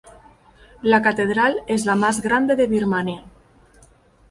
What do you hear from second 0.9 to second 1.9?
catedral es